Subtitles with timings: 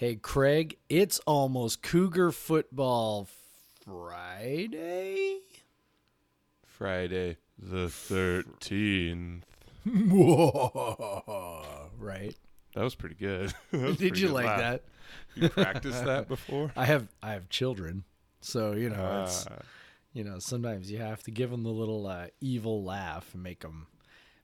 [0.00, 3.28] Hey, Craig, it's almost Cougar football
[3.84, 5.40] Friday.
[6.64, 9.42] Friday the 13th.
[11.98, 12.34] right.
[12.74, 13.52] That was pretty good.
[13.72, 14.60] Was Did pretty you good like laugh.
[14.60, 14.82] that?
[15.34, 16.72] You practiced that before?
[16.76, 18.04] I have I have children,
[18.40, 19.58] so you know it's Ah,
[20.14, 23.60] you know sometimes you have to give them the little uh, evil laugh and make
[23.60, 23.86] them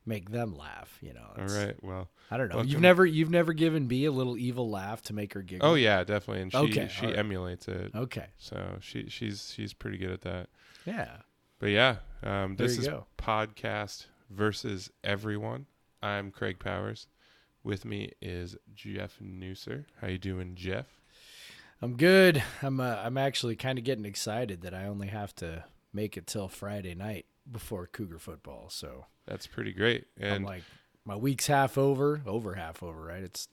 [0.07, 0.99] make them laugh.
[1.03, 1.27] You know.
[1.37, 1.75] all right.
[1.83, 2.63] Well, I don't know.
[2.63, 5.69] You've never you've never given B a little evil laugh to make her giggle.
[5.69, 6.43] oh yeah, definitely.
[6.43, 7.19] And she Okay, she right.
[7.19, 7.93] emulates it.
[7.95, 8.27] Okay.
[8.39, 10.49] So she she's she's pretty good at that.
[10.85, 11.17] Yeah.
[11.59, 13.07] But yeah, um, this is go.
[13.19, 15.67] podcast versus everyone.
[16.03, 17.07] I'm Craig Powers.
[17.65, 19.87] With me is Jeff Newser.
[20.01, 20.87] How you doing, Jeff?
[21.83, 22.43] I'm good.
[22.63, 26.27] I'm uh, I'm actually kind of getting excited that I only have to make it
[26.27, 28.69] till Friday night before Cougar football.
[28.71, 30.07] So That's pretty great.
[30.21, 30.63] I'm And like,
[31.05, 33.23] my week's half over, over half over, right?
[33.23, 33.49] It's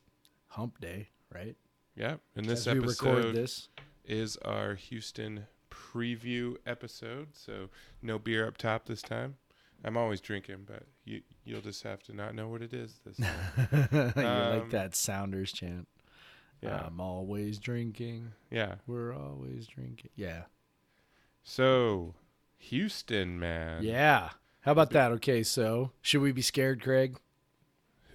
[0.48, 1.56] hump day, right?
[1.96, 3.70] yeah, And this As episode this.
[4.06, 7.28] is our Houston preview episode.
[7.34, 7.70] So
[8.02, 9.36] no beer up top this time.
[9.86, 13.18] I'm always drinking, but you you'll just have to not know what it is this
[13.18, 13.88] time.
[14.16, 15.88] you Um, like that Sounders chant.
[16.62, 16.84] Yeah.
[16.88, 18.32] I'm always drinking.
[18.50, 18.76] yeah.
[18.88, 20.12] We're always drinking.
[20.16, 20.44] Yeah.
[21.44, 22.16] So
[22.70, 23.84] Houston, man.
[23.84, 24.30] Yeah.
[24.62, 25.12] How about that?
[25.14, 27.18] Okay, so should we be scared, Craig?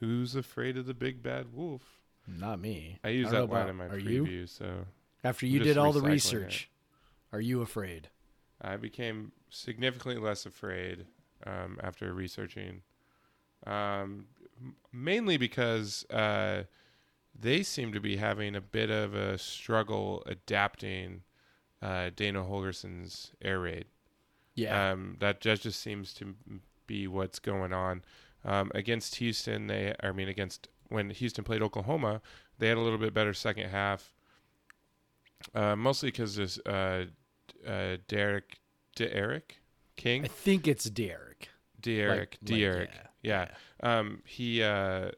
[0.00, 1.82] Who's afraid of the big bad wolf?
[2.26, 2.98] Not me.
[3.04, 4.24] I use know that line about- in my are you?
[4.24, 4.86] preview, so
[5.24, 6.12] After you did all the recycling it.
[6.12, 6.70] research,
[7.32, 8.08] are you afraid?
[8.60, 11.06] I became significantly less afraid
[11.46, 12.82] um, after researching,
[13.66, 14.26] um,
[14.92, 16.64] mainly because uh,
[17.38, 21.22] they seem to be having a bit of a struggle adapting
[21.82, 23.84] uh, Dana Holgorsen's air raid.
[24.58, 24.90] Yeah.
[24.90, 26.34] Um, that just just seems to
[26.86, 28.02] be what's going on.
[28.44, 32.20] Um, against Houston, they I mean against when Houston played Oklahoma,
[32.58, 34.12] they had a little bit better second half.
[35.54, 37.04] Uh, mostly because this uh,
[37.66, 38.58] uh, Derek
[38.96, 39.60] Derek
[39.96, 41.50] King I think it's Derek.
[41.80, 42.90] Derek like, Derek
[43.22, 43.48] yeah,
[43.82, 43.98] yeah.
[43.98, 45.12] Um, he uh,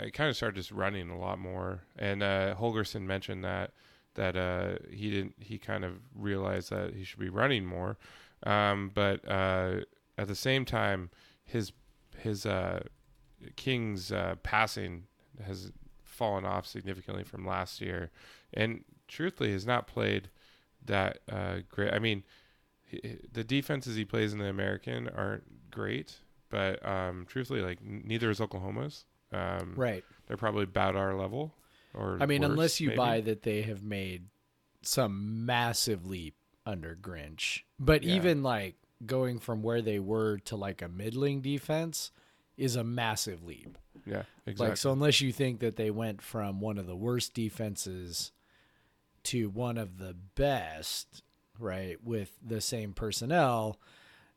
[0.00, 3.72] I kind of started just running a lot more, and uh, Holgorsen mentioned that
[4.14, 5.34] that uh, he didn't.
[5.38, 7.96] He kind of realized that he should be running more,
[8.44, 9.80] um, but uh,
[10.18, 11.10] at the same time,
[11.44, 11.72] his
[12.18, 12.82] his uh,
[13.56, 15.04] King's uh, passing
[15.46, 15.72] has
[16.04, 18.10] fallen off significantly from last year,
[18.52, 20.28] and truthfully has not played
[20.84, 21.92] that uh, great.
[21.92, 22.24] I mean,
[22.84, 26.16] he- the defenses he plays in the American aren't great,
[26.50, 29.04] but um, truthfully, like neither is Oklahoma's.
[29.32, 30.04] Um, Right.
[30.26, 31.54] They're probably about our level.
[31.94, 32.96] Or I mean, worse, unless you maybe.
[32.96, 34.26] buy that they have made
[34.82, 36.34] some massive leap
[36.64, 37.60] under Grinch.
[37.78, 38.14] But Yeah.
[38.14, 42.12] even like going from where they were to like a middling defense
[42.56, 43.76] is a massive leap.
[44.06, 44.68] yeah, exactly.
[44.68, 48.32] Like so unless you think that they went from one of the worst defenses
[49.24, 51.22] to one of the best,
[51.58, 53.78] right, with the same personnel,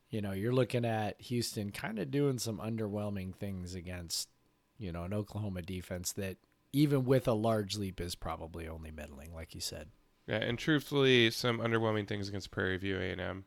[0.09, 4.30] you know, you're looking at Houston kind of doing some underwhelming things against,
[4.78, 6.38] you know, an Oklahoma defense that
[6.73, 9.89] even with a large leap is probably only middling, like you said.
[10.28, 13.45] yeah, and truthfully, some underwhelming things against Prairie View A and M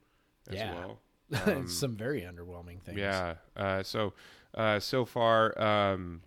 [0.48, 0.74] as Yeah.
[0.74, 1.00] well.
[1.46, 2.98] Um, some very underwhelming things.
[2.98, 3.34] Yeah.
[3.56, 4.12] Uh, so
[4.54, 6.22] uh, so far, um,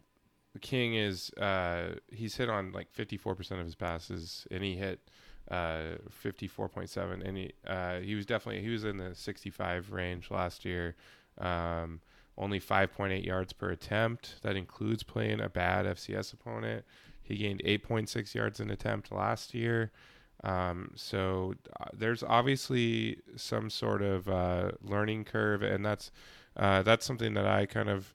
[0.59, 4.75] King is uh, he's hit on like fifty four percent of his passes, and he
[4.75, 4.99] hit
[5.49, 9.15] uh, fifty four point seven, and he uh, he was definitely he was in the
[9.15, 10.97] sixty five range last year.
[11.37, 12.01] Um,
[12.39, 14.41] only five point eight yards per attempt.
[14.41, 16.85] That includes playing a bad FCS opponent.
[17.21, 19.91] He gained eight point six yards an attempt last year.
[20.43, 26.11] Um, so uh, there's obviously some sort of uh, learning curve, and that's
[26.55, 28.13] uh, that's something that I kind of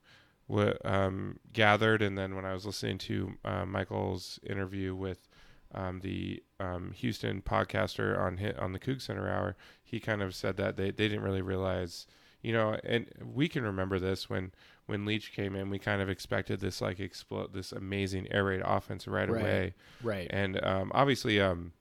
[0.49, 2.01] w- um, gathered.
[2.01, 5.27] And then when I was listening to uh, Michael's interview with
[5.73, 10.33] um, the um, Houston podcaster on hit on the Coug Center Hour, he kind of
[10.33, 12.07] said that they, they didn't really realize,
[12.45, 14.51] you know, and we can remember this when
[14.85, 18.61] when Leach came in, we kind of expected this like explode this amazing air raid
[18.63, 19.41] offense right, Right.
[19.41, 19.73] away.
[20.03, 20.27] Right.
[20.29, 21.73] And um, obviously, um,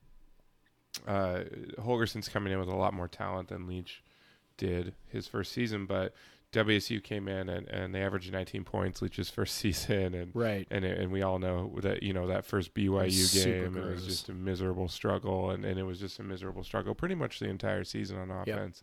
[1.06, 1.40] uh,
[1.78, 4.02] Holgorsen's coming in with a lot more talent than Leach
[4.56, 6.14] did his first season, but
[6.52, 10.66] WSU came in and, and they averaged 19 points Leach's first season, and right.
[10.70, 14.30] and and we all know that you know that first BYU game it was just
[14.30, 17.84] a miserable struggle, and, and it was just a miserable struggle pretty much the entire
[17.84, 18.82] season on offense.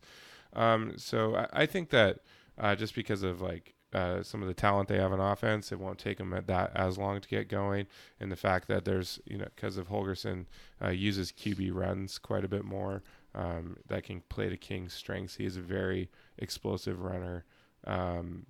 [0.53, 2.19] Um, so I, I think that
[2.57, 5.79] uh, just because of like uh, some of the talent they have on offense, it
[5.79, 7.87] won't take them at that as long to get going,
[8.19, 10.45] and the fact that there's you know because of Holgorsen
[10.83, 13.03] uh, uses QB runs quite a bit more.
[13.33, 15.35] Um, that can play to King's strengths.
[15.35, 17.45] He is a very explosive runner.
[17.87, 18.45] Um,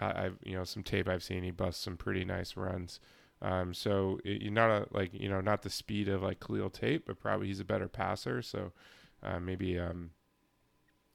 [0.00, 1.42] I, I've you know some tape I've seen.
[1.42, 3.00] He busts some pretty nice runs
[3.40, 6.70] Um, so it, you're not a, like you know not the speed of like Khalil
[6.70, 8.42] Tate, but probably he's a better passer.
[8.42, 8.72] So
[9.22, 10.10] uh, maybe um,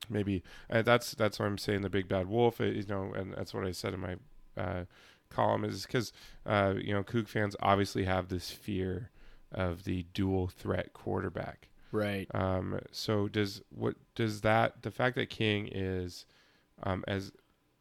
[0.10, 2.62] maybe uh, that's that's why I'm saying the big bad wolf.
[2.62, 4.16] It, you know, and that's what I said in my
[4.58, 4.86] uh,
[5.30, 6.12] column is because
[6.46, 9.12] uh, you know Coug fans obviously have this fear
[9.52, 11.70] of the dual threat quarterback.
[11.92, 12.28] Right.
[12.34, 16.26] Um, so does what does that the fact that King is
[16.84, 17.32] um, as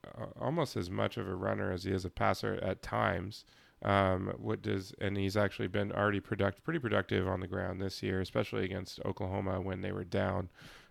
[0.06, 3.44] uh, almost as much of a runner as he is a passer at times.
[3.82, 8.02] Um, what does and he's actually been already product pretty productive on the ground this
[8.02, 10.48] year, especially against Oklahoma when they were down.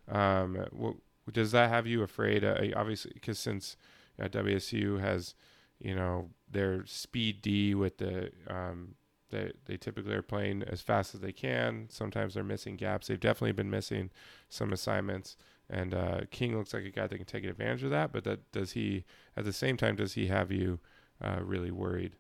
[0.08, 0.96] Um, what
[1.32, 2.44] does that have you afraid?
[2.44, 3.78] Uh, obviously, because since
[4.22, 5.34] uh, WSU has,
[5.80, 8.96] you know, their speed D with the um,
[9.32, 11.88] they they typically are playing as fast as they can.
[11.90, 13.08] Sometimes they're missing gaps.
[13.08, 14.12] They've definitely been missing
[14.50, 15.36] some assignments.
[15.70, 18.12] And uh, King looks like a guy that can take advantage of that.
[18.12, 19.04] But that does he
[19.36, 20.80] at the same time does he have you
[21.24, 22.14] uh, really worried?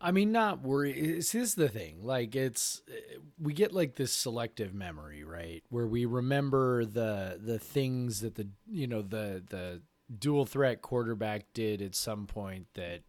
[0.00, 1.16] I mean, not worried.
[1.18, 2.02] This is the thing.
[2.02, 2.82] Like, it's
[3.40, 8.48] we get like this selective memory, right, where we remember the the things that the
[8.70, 9.82] you know the the
[10.16, 13.02] dual threat quarterback did at some point that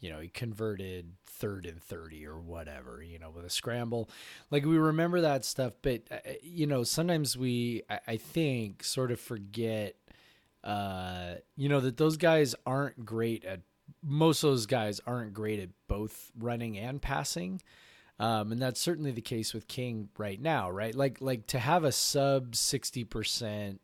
[0.00, 4.10] you know he converted third and 30 or whatever you know with a scramble
[4.50, 9.12] like we remember that stuff but uh, you know sometimes we I, I think sort
[9.12, 9.94] of forget
[10.64, 13.60] uh you know that those guys aren't great at
[14.02, 17.60] most of those guys aren't great at both running and passing.
[18.18, 20.94] Um, and that's certainly the case with King right now, right?
[20.94, 23.80] Like like to have a sub sixty percent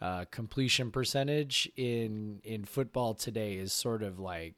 [0.00, 4.54] uh, completion percentage in in football today is sort of like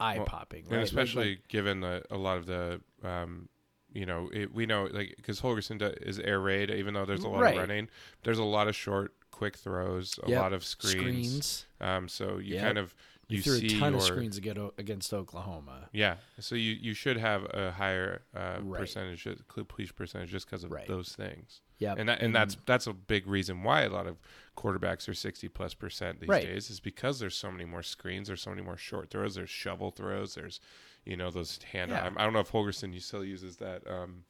[0.00, 0.78] eye popping, well, right?
[0.78, 3.48] And especially like, given the, a lot of the um,
[3.92, 7.28] you know it, we know like because Holgorsen is air raid, even though there's a
[7.28, 7.54] lot right.
[7.54, 7.88] of running,
[8.24, 10.40] there's a lot of short quick throws, a yep.
[10.40, 10.94] lot of screens.
[10.96, 11.66] screens.
[11.80, 12.64] Um, so you yep.
[12.64, 12.94] kind of
[13.28, 15.88] you, threw a ton your, of screens against Oklahoma.
[15.92, 18.80] Yeah, so you, you should have a higher uh, right.
[18.80, 20.86] percentage, completion percentage, just because of right.
[20.86, 21.60] those things.
[21.78, 24.16] Yeah, and that, and that's that's a big reason why a lot of
[24.56, 26.44] quarterbacks are sixty plus percent these right.
[26.44, 29.50] days is because there's so many more screens, there's so many more short throws, there's
[29.50, 30.60] shovel throws, there's
[31.04, 31.90] you know those hand.
[31.90, 32.10] Yeah.
[32.16, 34.24] I don't know if Holgorsen you still uses that um,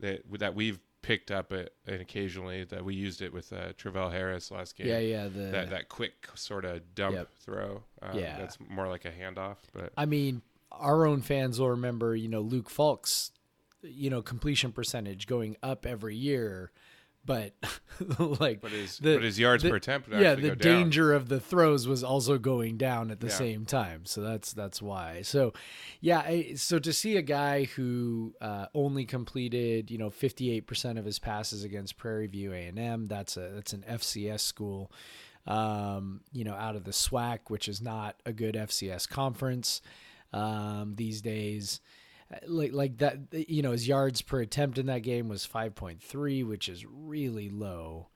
[0.00, 4.10] that that we've picked up it and occasionally that we used it with uh, Travell
[4.10, 4.88] Harris last game.
[4.88, 7.28] Yeah, yeah, the, that that quick sort of dump yep.
[7.40, 7.82] throw.
[8.02, 9.56] Um, yeah, that's more like a handoff.
[9.72, 10.42] But I mean,
[10.72, 13.32] our own fans will remember, you know, Luke Falk's,
[13.82, 16.70] you know, completion percentage going up every year
[17.24, 17.52] but
[18.18, 21.38] like but his, the, but his yards the, per attempt yeah the danger of the
[21.38, 23.34] throws was also going down at the yeah.
[23.34, 24.04] same time.
[24.04, 25.22] So that's that's why.
[25.22, 25.52] So
[26.00, 31.04] yeah I, so to see a guy who uh, only completed you know 58% of
[31.04, 34.90] his passes against Prairie View A&M that's a that's an FCS school
[35.46, 39.82] um, you know out of the SWAC which is not a good FCS conference
[40.32, 41.80] um, these days
[42.46, 46.68] like like that you know his yards per attempt in that game was 5.3 which
[46.68, 48.08] is really low.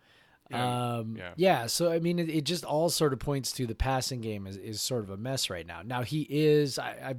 [0.50, 1.30] Yeah, um yeah.
[1.36, 4.46] yeah so i mean it, it, just all sort of points to the passing game
[4.46, 5.80] is, is sort of a mess right now.
[5.82, 7.14] Now he is i, I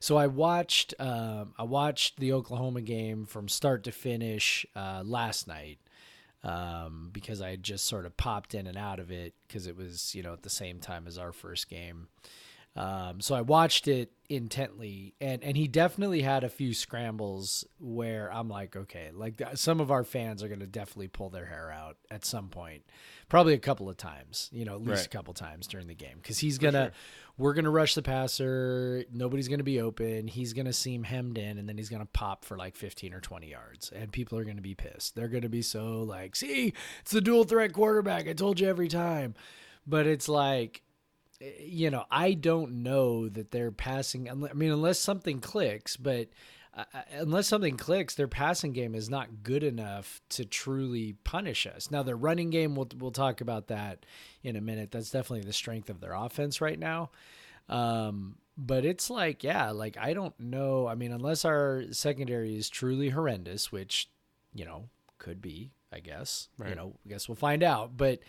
[0.00, 5.46] so i watched um i watched the oklahoma game from start to finish uh last
[5.46, 5.78] night
[6.42, 10.12] um because i just sort of popped in and out of it because it was
[10.14, 12.08] you know at the same time as our first game
[12.76, 18.32] um, so I watched it intently, and and he definitely had a few scrambles where
[18.32, 21.98] I'm like, okay, like some of our fans are gonna definitely pull their hair out
[22.10, 22.82] at some point,
[23.28, 25.06] probably a couple of times, you know, at least right.
[25.06, 26.92] a couple times during the game, because he's gonna, sure.
[27.38, 31.68] we're gonna rush the passer, nobody's gonna be open, he's gonna seem hemmed in, and
[31.68, 34.74] then he's gonna pop for like 15 or 20 yards, and people are gonna be
[34.74, 35.14] pissed.
[35.14, 38.26] They're gonna be so like, see, it's the dual threat quarterback.
[38.26, 39.36] I told you every time,
[39.86, 40.82] but it's like
[41.40, 44.30] you know, I don't know that they're passing.
[44.30, 46.28] I mean, unless something clicks, but
[46.76, 51.66] uh, uh, unless something clicks, their passing game is not good enough to truly punish
[51.66, 51.90] us.
[51.90, 54.06] Now, their running game, we'll we'll talk about that
[54.42, 54.90] in a minute.
[54.90, 57.10] That's definitely the strength of their offense right now.
[57.68, 60.86] Um, but it's like, yeah, like I don't know.
[60.86, 64.08] I mean, unless our secondary is truly horrendous, which
[64.54, 64.88] you know
[65.18, 66.48] could be, I guess.
[66.58, 66.70] Right.
[66.70, 67.96] You know, I guess we'll find out.
[67.96, 68.20] But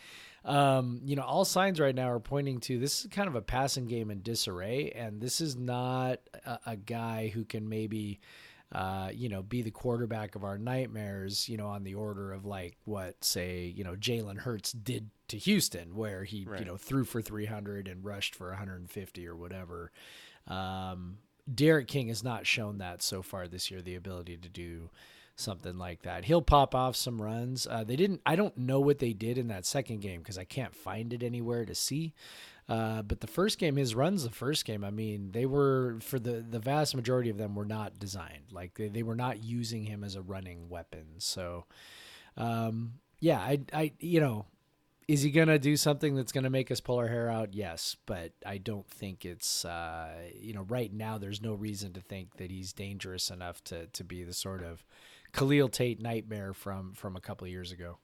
[0.46, 3.42] um, you know, all signs right now are pointing to this is kind of a
[3.42, 8.20] passing game in disarray, and this is not a, a guy who can maybe,
[8.72, 11.50] uh, you know, be the quarterback of our nightmares.
[11.50, 15.38] You know, on the order of like what say you know Jalen Hurts did to
[15.38, 16.60] Houston, where he right.
[16.60, 19.92] you know threw for 300 and rushed for 150 or whatever.
[20.48, 21.18] Um,
[21.52, 24.90] D'Eriq King has not shown that so far this year, the ability to do
[25.36, 26.26] something like that.
[26.26, 27.68] He'll pop off some runs.
[27.68, 28.22] Uh, they didn't.
[28.26, 31.24] I don't know what they did in that second game because I can't find it
[31.24, 32.14] anywhere to see.
[32.68, 36.18] Uh, but the first game, his runs, the first game, I mean, they were for
[36.18, 39.86] the the vast majority of them were not designed like they, they were not using
[39.86, 41.06] him as a running weapon.
[41.20, 41.66] So,
[42.38, 44.48] um, yeah, I I you know
[45.08, 47.54] is he gonna do something that's gonna make us pull our hair out?
[47.54, 51.20] Yes, but I don't think it's uh, you know right now.
[51.20, 54.84] There's no reason to think that he's dangerous enough to to be the sort of
[55.36, 57.98] Khalil Tate nightmare from from a couple of years ago.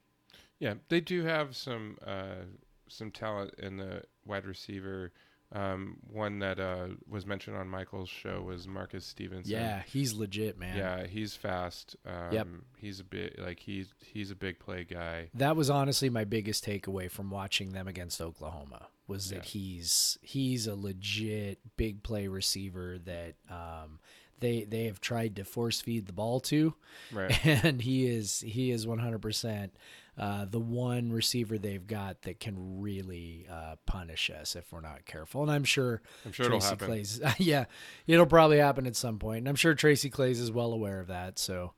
[0.60, 2.46] Yeah, they do have some uh,
[2.88, 5.12] some talent in the wide receiver.
[5.54, 9.52] Um, one that uh, was mentioned on Michael's show was Marquez Stevenson.
[9.52, 10.78] Yeah, he's legit, man.
[10.78, 11.98] Yeah, he's fast.
[12.06, 12.48] Um, Yep.
[12.78, 15.30] He's a bit like he's he's a big play guy.
[15.34, 20.68] That was honestly my biggest takeaway from watching them against Oklahoma was that he's he's
[20.68, 24.00] a legit big play receiver that um,
[24.42, 26.74] they they have tried to force feed the ball to,
[27.12, 27.46] Right.
[27.46, 29.74] and he is he is one hundred percent
[30.18, 35.06] uh, the one receiver they've got that can really uh, punish us if we're not
[35.06, 35.42] careful.
[35.42, 36.90] And I'm sure I'm sure it'll Tracy happen.
[36.90, 37.66] Claeys, yeah,
[38.08, 39.40] it'll probably happen at some point.
[39.40, 41.40] and I'm sure Tracy Claeys is well aware of that.
[41.40, 41.72] So,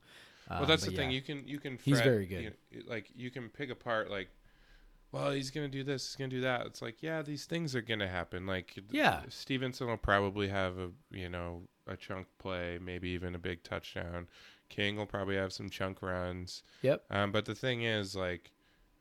[0.50, 1.10] Well, um, that's but the thing.
[1.12, 1.78] You can you can.
[1.82, 2.54] He's very good.
[2.72, 4.28] you- like you can pick apart like,
[5.14, 6.08] well, he's gonna do this.
[6.08, 6.66] He's gonna do that.
[6.66, 8.46] It's like yeah, these things are gonna happen.
[8.46, 9.22] Like Yeah.
[9.28, 14.26] Stevenson will probably have a you know a chunk play, maybe even a big touchdown.
[14.68, 16.64] King will probably have some chunk runs.
[16.82, 17.04] Yep.
[17.10, 18.50] Um, but the thing is, like,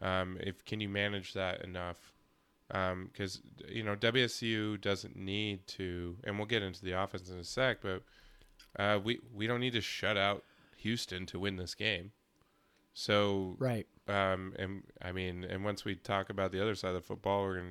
[0.01, 2.13] um, if can you manage that enough?
[2.67, 7.43] Because you know WSU doesn't need to, and we'll get into the offense in a
[7.43, 8.03] sec, but
[8.77, 10.43] uh, we we don't need to shut out
[10.77, 12.11] Houston to win this game.
[12.93, 13.87] So, Right.
[14.07, 17.43] Um, and I mean, and once we talk about the other side of the football,
[17.43, 17.69] we're gonna.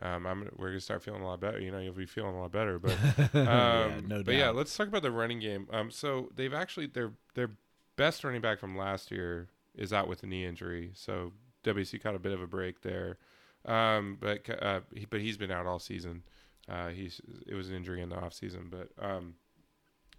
[0.00, 1.58] Um, I'm we're gonna start feeling a lot better.
[1.58, 2.78] You know, you'll be feeling a lot better.
[2.78, 5.66] But um, yeah, no but yeah, let's talk about the running game.
[5.72, 7.50] Um, so they've actually their their
[7.96, 10.90] best running back from last year is out with a knee injury.
[10.94, 11.32] So
[11.64, 13.18] WSU caught a bit of a break there.
[13.64, 16.22] Um, but uh, he, but he's been out all season.
[16.68, 19.34] Uh, he's it was an injury in the off season, but um,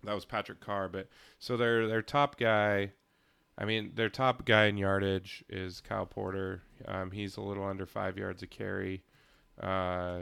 [0.04, 0.90] that was Patrick Carr.
[0.90, 1.08] But
[1.40, 2.92] so their their top guy,
[3.60, 6.64] I mean their top guy in yardage is Kyle Porter.
[6.88, 9.04] Um, he's a little under five yards a carry,
[9.62, 10.20] uh,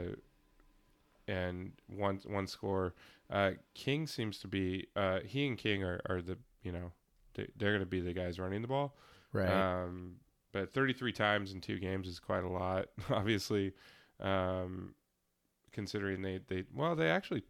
[1.28, 2.94] and one one score.
[3.30, 6.90] Uh, King seems to be uh, he and King are, are the you know
[7.34, 8.96] they, they're going to be the guys running the ball.
[9.32, 9.48] Right.
[9.48, 10.16] Um,
[10.50, 13.72] but 33 times in two games is quite a lot, obviously.
[14.18, 14.94] Um,
[15.70, 17.44] considering they, they well they actually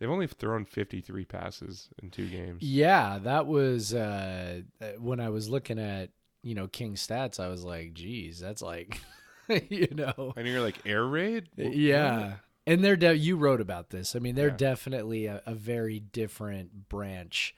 [0.00, 2.62] they've only thrown 53 passes in two games.
[2.62, 6.10] Yeah, that was uh, uh, when I was looking at
[6.42, 7.38] you know King stats.
[7.38, 9.00] I was like, geez, that's like,
[9.68, 11.48] you know, And you're like air raid?
[11.56, 12.18] Wh- yeah.
[12.30, 12.36] what?
[12.66, 14.14] And they're de- you wrote about this.
[14.16, 14.56] I mean, they're Yeah.
[14.56, 17.54] definitely a, a very different branch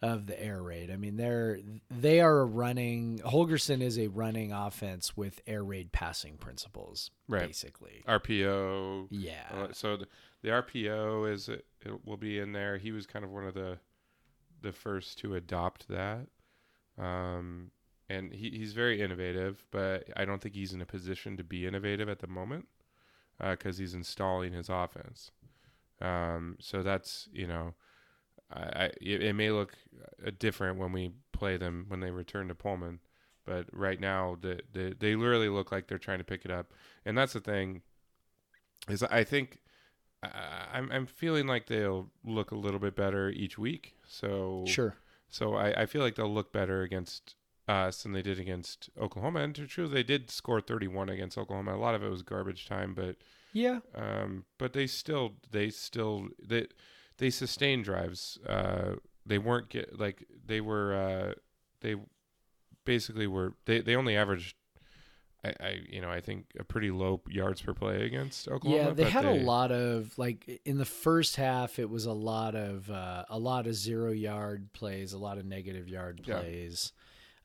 [0.00, 0.90] of the air raid.
[0.92, 1.58] I mean, they're
[1.90, 3.18] they are a running.
[3.24, 7.46] Holgorsen is a running offense with air raid passing principles, Right.
[7.46, 8.04] basically.
[8.08, 9.08] RPO.
[9.10, 9.42] Yeah.
[9.52, 10.06] Uh, so the,
[10.42, 12.78] the RPO is it, it will be in there.
[12.78, 13.78] He was kind of one of the
[14.60, 16.26] the first to adopt that.
[16.98, 17.70] Um,
[18.08, 21.66] and he, he's very innovative, but I don't think he's in a position to be
[21.66, 22.66] innovative at the moment
[23.40, 25.30] because he's installing his offense.
[26.00, 27.74] Um, so that's you know,
[28.52, 29.74] I, I it, it may look
[30.26, 33.00] uh, different when we play them when they return to Pullman,
[33.44, 36.72] but right now the, the they literally look like they're trying to pick it up,
[37.04, 37.82] and that's the thing.
[38.88, 39.58] Is I think
[40.22, 43.94] I, I'm I'm feeling like they'll look a little bit better each week.
[44.06, 44.96] So Sure.
[45.28, 49.40] so I, I feel like they'll look better against us than they did against Oklahoma.
[49.40, 51.74] And to true, they did score 31 against Oklahoma.
[51.74, 53.16] A lot of it was garbage time, but
[53.52, 53.80] Yeah.
[53.94, 56.66] um, but they still they still they
[57.18, 58.38] they sustained drives.
[58.46, 58.94] Uh,
[59.26, 61.34] they weren't get like they were uh,
[61.80, 61.96] they
[62.84, 64.56] basically were they they only averaged.
[65.44, 68.82] I, I you know I think a pretty low yards per play against Oklahoma.
[68.88, 71.78] Yeah, they had a lot of like in the first half.
[71.78, 75.44] It was a lot of uh, a lot of zero yard plays, a lot of
[75.44, 76.40] negative yard Yeah.
[76.40, 76.92] plays.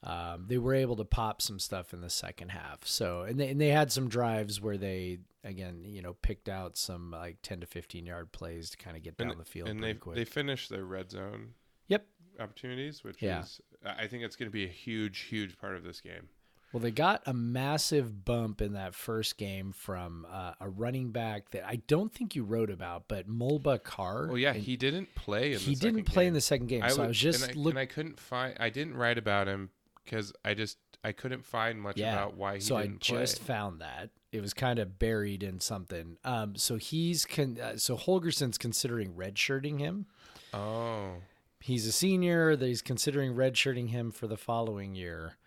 [0.06, 2.80] Um, they were able to pop some stuff in the second half.
[2.86, 6.76] So and they and they had some drives where they again you know picked out
[6.78, 9.70] some like ten to fifteen yard plays to kind of get down and, the field
[9.70, 10.16] and they quick.
[10.16, 11.54] they finished their red zone
[11.88, 12.06] Yep.
[12.40, 13.42] opportunities, which Yeah.
[13.44, 16.28] is I I think it's going to be a huge huge part of this game.
[16.74, 21.52] Well, they got a massive bump in that first game from uh, a running back
[21.52, 24.26] that I don't think you wrote about, but Mulbah Car.
[24.28, 25.54] Well, yeah, he didn't play.
[25.54, 26.34] In he the didn't play in game.
[26.34, 26.84] the second game.
[26.90, 28.58] so I was just and I, look, and I couldn't find.
[28.60, 29.70] I didn't write about him
[30.04, 32.14] because I just I couldn't find much Yeah.
[32.14, 32.98] about why he so I play.
[33.00, 36.18] just found that it was kind of buried in something.
[36.24, 40.08] Um, so he's con- uh, so Holgorsen's considering redshirting him
[40.56, 41.18] oh,
[41.60, 42.56] he's a senior.
[42.56, 45.38] That he's considering redshirting him for the following year.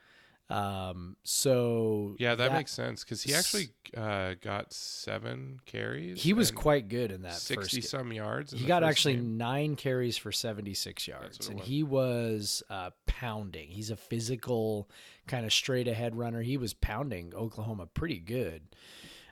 [0.49, 6.23] Um, so Yeah, that, makes sense because he actually uh, got seven carries.
[6.23, 8.53] he was quite good in that sixty some yards.
[8.53, 9.37] He got actually game.
[9.38, 11.69] nine carries for 76 yards, and was.
[11.69, 13.71] he was uh, pounding.
[13.71, 14.88] He's a physical,
[15.26, 16.43] kind of straight ahead runner.
[16.43, 18.62] He was pounding Oklahoma pretty good.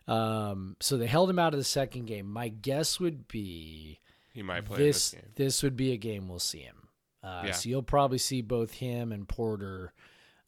[0.09, 2.27] Um, so they held him out of the second game.
[2.27, 4.01] My guess would be
[4.33, 5.31] He might play this this game.
[5.37, 6.89] this would be a game we'll see him.
[7.23, 7.53] Uh, Yeah.
[7.53, 9.95] So you'll probably see both him and Porter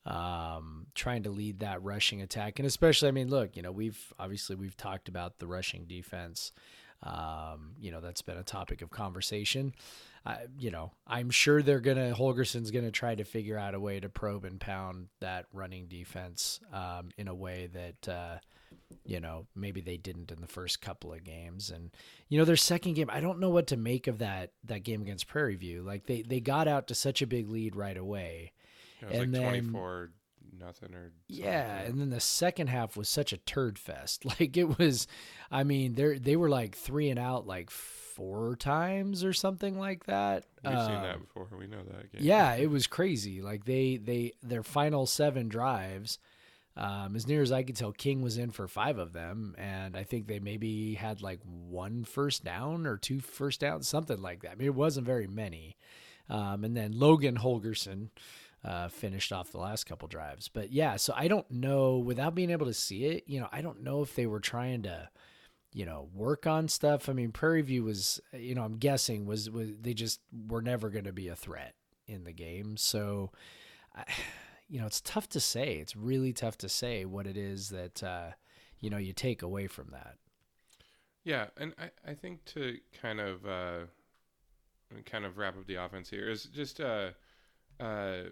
[0.07, 4.13] um, trying to lead that rushing attack, and especially, I mean, look, you know, we've
[4.19, 6.53] obviously we've talked about the rushing defense.
[7.03, 9.75] Um, you know, that's been a topic of conversation.
[10.25, 13.99] I, you know, I'm sure they're gonna Holgorsen's gonna try to figure out a way
[14.01, 18.09] to probe and pound that running defense um, in a way that.
[18.09, 18.39] Uh,
[19.05, 21.71] you know, maybe they didn't in the first couple of games.
[21.71, 21.91] And
[22.29, 25.03] you know, their second game, I don't know what to make of that that game
[25.03, 25.83] against Prairie View.
[25.83, 28.53] Like they they got out to such a big lead right away.
[29.07, 30.11] It was and like then- twenty four
[30.59, 34.25] nothing or Yeah, and then the second half was such a turd fest.
[34.41, 35.07] Like it was
[35.51, 40.07] I mean, they they were like 3 and out like four times or something like
[40.07, 40.45] that.
[40.65, 41.49] We've seen that Um, before.
[41.59, 42.23] We know that game.
[42.23, 43.43] yeah, it was crazy.
[43.43, 46.19] Like they they their final seven drives,
[46.75, 49.95] um, as near as I could tell, King was in for five of them, and
[49.97, 54.41] I think they maybe had like one first down or two first downs, something like
[54.43, 54.53] that.
[54.53, 55.77] I mean, it wasn't very many.
[56.31, 58.09] Um, and then Logan Holgorsen
[58.65, 60.49] uh, finished off the last couple drives.
[60.49, 63.25] But yeah, so I don't know without being able to see it.
[63.27, 65.09] You know, I don't know if they were trying to
[65.73, 69.51] you know work on stuff i mean prairie view was you know i'm guessing was
[69.51, 71.75] was they just were never going to be a threat
[72.07, 73.31] in the game so
[73.95, 74.05] I,
[74.69, 78.03] you know it's tough to say it's really tough to say what it is that
[78.03, 78.29] uh
[78.81, 80.15] you know you take away from that
[81.27, 83.87] Yeah, and I, I think to kind of uh,
[85.07, 87.11] kind of wrap up the offense here is just uh,
[87.81, 88.29] uh,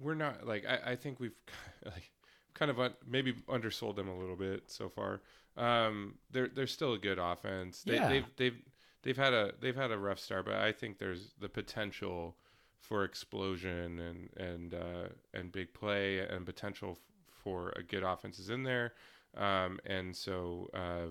[0.00, 1.36] we're not like I, I think we've
[1.84, 2.10] like
[2.54, 5.20] kind of un, maybe undersold them a little bit so far.
[5.56, 7.82] Um, they're they're still a good offense.
[7.82, 8.08] They, Yeah.
[8.08, 8.62] They've they've
[9.02, 12.36] they've had a they've had a rough start, but I think there's the potential
[12.78, 16.98] for explosion and and uh, and big play and potential f-
[17.42, 18.92] for a good offense is in there.
[19.36, 21.10] Um, and so uh,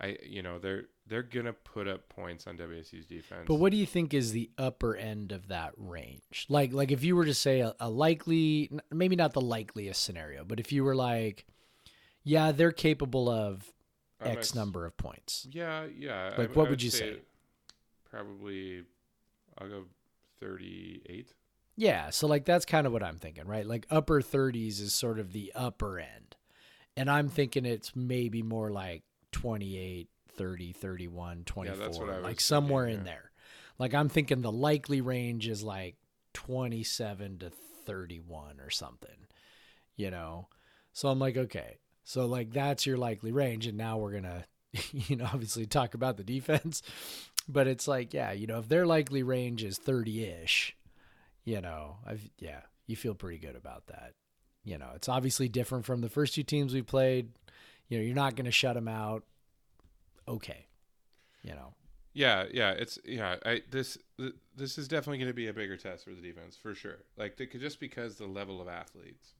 [0.00, 3.44] I you know they're they're gonna put up points on WSU's defense.
[3.46, 7.04] but what do you think is the upper end of that range like like if
[7.04, 10.82] you were to say a, a likely maybe not the likeliest scenario but if you
[10.82, 11.44] were like
[12.24, 13.72] yeah they're capable of
[14.20, 16.34] Um, x number of points Yeah, yeah.
[16.38, 17.18] Like, I, what I would you say?
[18.10, 18.84] Probably,
[19.58, 19.84] I'll go
[20.40, 21.32] thirty-eight.
[21.76, 23.66] Yeah, so like that's kind of what I'm thinking, right?
[23.66, 26.36] Like upper 30s is sort of the upper end.
[26.96, 32.40] And I'm thinking it's maybe more like 28, 30, 31, 24, that's what I like
[32.40, 33.30] somewhere thinking, in there.
[33.78, 35.96] Like I'm thinking the likely range is like
[36.34, 37.50] 27 to
[37.86, 39.26] 31 or something.
[39.96, 40.48] You know.
[40.92, 41.78] So I'm like, okay.
[42.04, 44.44] So like that's your likely range and now we're going to
[44.92, 46.82] you know obviously talk about the defense.
[47.48, 50.72] But it's like, yeah, you know, if their likely range is 30ish,
[51.44, 54.12] you know, I've yeah, you feel pretty good about that.
[54.64, 57.30] You know, it's obviously different from the first two teams we played.
[57.88, 59.24] You know, you're not going to shut them out.
[60.32, 60.66] Okay,
[61.42, 61.74] you know,
[62.14, 62.72] Yeah, yeah.
[62.72, 63.36] It's yeah.
[63.44, 66.56] I this th- this is definitely going to be a bigger test for the defense
[66.56, 67.04] for sure.
[67.16, 69.34] Like they could just because the level of athletes.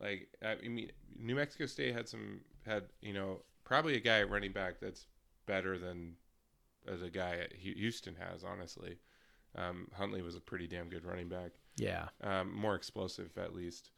[0.00, 4.30] Like I mean, New Mexico State had some had you know probably a guy at
[4.30, 5.06] running back that's
[5.46, 6.14] better than
[6.86, 8.44] as a guy at Houston has.
[8.44, 8.98] Honestly,
[9.56, 11.52] um, Huntley was a pretty damn good running back.
[11.76, 13.90] yeah, um, more explosive at least.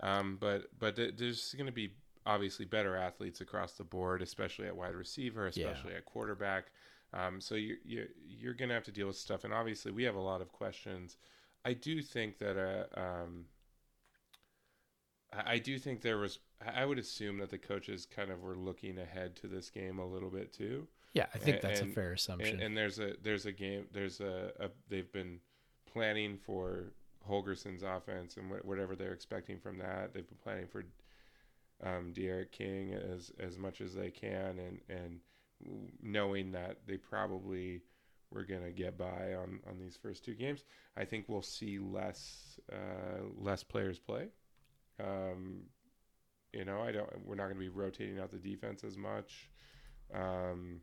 [0.00, 1.94] Um, but but there's going to be
[2.28, 6.66] obviously better athletes across the board, especially at wide receiver, especially at quarterback.
[7.12, 10.04] Um, so you you you're going to have to deal with stuff, and obviously we
[10.04, 11.16] have a lot of questions.
[11.64, 13.46] I do think that uh, um,
[15.32, 16.38] I do think there was.
[16.64, 20.06] I would assume that the coaches kind of were looking ahead to this game a
[20.06, 20.88] little bit too.
[21.14, 21.26] yeah.
[21.34, 22.54] I think And- that's a fair assumption.
[22.54, 25.38] And, and there's a there's a game there's a, a they've been
[25.90, 26.92] planning for
[27.28, 30.12] Holgorsen's offense and wh- whatever they're expecting from that.
[30.12, 30.84] They've been planning for
[31.84, 35.20] um, D'Eriq King as as much as they can, and and
[36.02, 37.82] knowing that they probably
[38.30, 40.64] were gonna get by on on these first two games.
[40.96, 44.28] I think we'll see less uh, less players play.
[45.00, 45.62] Um,
[46.52, 47.08] you know, I don't.
[47.24, 49.50] We're not going to be rotating out the defense as much.
[50.14, 50.80] Um,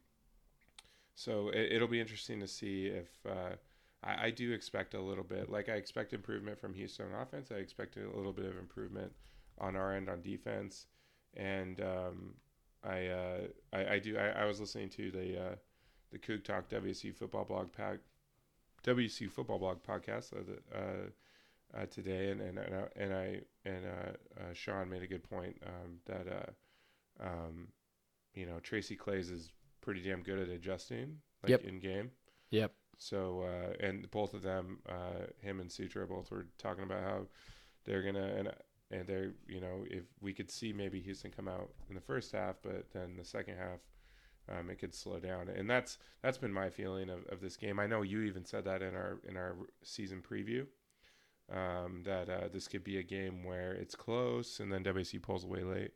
[1.16, 3.56] so it, it'll be interesting to see if uh,
[4.04, 5.50] I, I do expect a little bit.
[5.50, 7.52] Like I expect improvement from Houston offense.
[7.52, 9.12] I expect a little bit of improvement
[9.60, 10.88] on our end on defense,
[11.36, 12.34] and um,
[12.84, 13.38] I, uh,
[13.74, 14.18] I I do.
[14.18, 15.56] I, I was listening to the uh,
[16.12, 18.00] the Coug Talk WSU football blog pack
[18.84, 23.86] WC Football Blog podcast uh, uh, uh, today, and and and I and, I, and
[23.86, 27.70] uh, uh, Sean made a good point um, that uh, um,
[28.34, 31.63] you know Tracy Claeys is pretty damn good at adjusting like Yep.
[31.63, 32.12] in game.
[32.52, 32.74] Yep.
[32.98, 37.22] So uh, and both of them, uh, him and Sutra, both were talking about how
[37.86, 38.50] they're gonna and
[38.91, 42.32] and they're you know if we could see maybe Houston come out in the first
[42.32, 43.80] half, but then the second half.
[44.48, 47.80] Um, it could slow down, and that's that's been my feeling of, of this game.
[47.80, 50.67] I know you even said that in our in our season preview
[51.52, 55.43] um, that uh, this could be a game where it's close and then WSU pulls
[55.43, 55.91] away late.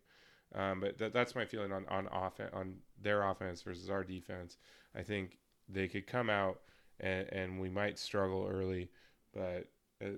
[0.55, 4.57] Um, but th- that's my feeling on on offense on their offense versus our defense.
[4.95, 6.59] I think they could come out
[6.99, 8.89] and, and we might struggle early,
[9.33, 9.67] but
[10.03, 10.17] uh,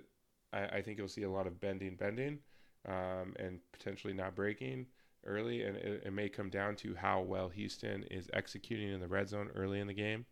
[0.54, 2.40] I, I think you'll see a lot of bending, bending,
[2.88, 4.88] um, and potentially not breaking
[5.26, 5.64] early.
[5.64, 9.30] And it, it may come down to how well Houston is executing in the red
[9.30, 10.26] zone early in the game,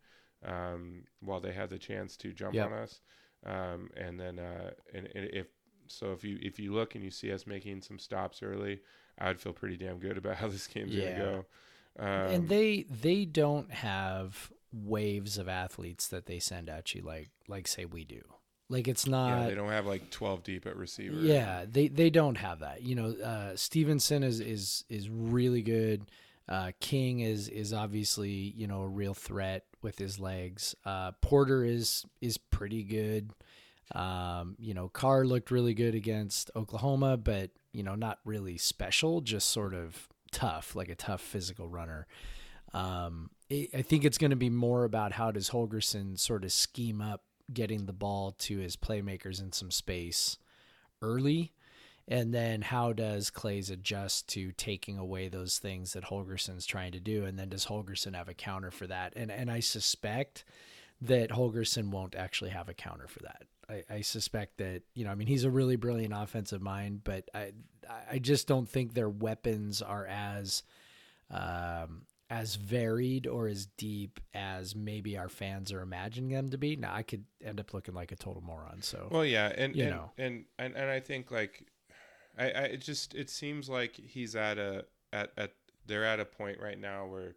[0.44, 2.60] um, while they have the chance to jump Yep.
[2.60, 3.00] on us.
[3.46, 5.46] Um, and then uh, and, and if
[5.86, 8.80] so, if you if you look and you see us making some stops early,
[9.18, 11.04] I would feel pretty damn good about how this game's Yeah.
[11.04, 11.46] gonna go.
[11.98, 17.30] Um, and they they don't have waves of athletes that they send at you like
[17.48, 18.22] like say we do.
[18.70, 19.40] Like it's not.
[19.40, 21.16] yeah, they don't have like twelve deep at receiver.
[21.16, 22.82] Yeah, they they don't have that.
[22.82, 26.06] You know, uh, Stevenson is is is really good.
[26.48, 30.76] Uh, King is is obviously you know a real threat with his legs.
[30.86, 33.32] Uh, Porter is is pretty good.
[33.92, 39.20] Um, you know, Car looked really good against Oklahoma, but you know, not really special.
[39.20, 42.06] Just sort of tough, like a tough physical runner.
[42.72, 47.00] Um, I think it's going to be more about how does Holgorsen sort of scheme
[47.00, 50.38] up getting the ball to his playmakers in some space
[51.02, 51.52] early,
[52.08, 57.00] and then how does Claeys adjust to taking away those things that Holgorsen's trying to
[57.00, 59.12] do, and then does Holgorsen have a counter for that?
[59.16, 60.44] And and I suspect
[61.02, 63.44] that Holgorsen won't actually have a counter for that.
[63.68, 67.28] I, I suspect that you know, I mean, he's a really brilliant offensive mind, but
[67.34, 67.52] I
[68.10, 70.62] I just don't think their weapons are as
[71.30, 76.76] um, as varied or as deep as maybe our fans are imagining them to be.
[76.76, 78.82] Now, I could end up looking like a total moron.
[78.82, 80.10] So, Well, yeah, and You and, know.
[80.16, 81.66] and and and I think like,
[82.38, 85.54] I, I it just it seems like he's at a at at
[85.86, 87.34] they're at a point right now where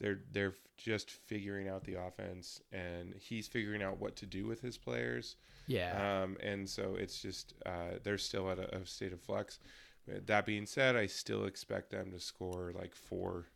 [0.00, 4.60] they're they're just figuring out the offense and he's figuring out what to do with
[4.60, 5.36] his players.
[5.68, 9.60] yeah, Um, and so it's just uh, they're still at a, a state of flux.
[10.08, 13.46] That being said, I still expect them to score like four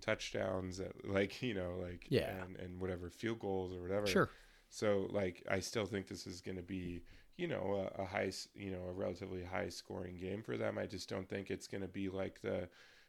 [0.00, 2.30] touchdowns, at, like you know, like Yeah.
[2.44, 4.06] and, and whatever field goals or whatever.
[4.06, 4.30] sure.
[4.68, 7.02] So like I still think this is going to be
[7.36, 10.78] you know a, a high you know a relatively high scoring game for them.
[10.78, 12.68] I just don't think it's going to be like the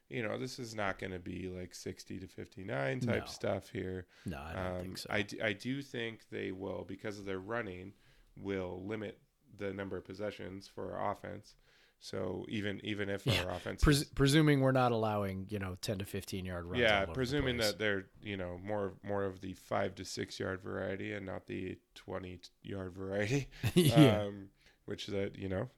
[0.10, 3.26] you know this is not going to be like 60 to 59 type No.
[3.26, 4.08] stuff here.
[4.26, 5.08] No, I don't Um, think so.
[5.10, 7.94] I, d- I do think they will because of their running
[8.38, 9.20] will limit
[9.58, 11.56] the number of possessions for offense.
[12.04, 13.44] So even even if Yeah.
[13.44, 16.80] our offense Pres- is- presuming we're not allowing you know ten to fifteen yard runs.
[16.82, 20.04] yeah, all over the presuming that they're you know more more of the five to
[20.06, 24.50] six yard variety and not the twenty yard variety, yeah, um,
[24.86, 25.70] which that you know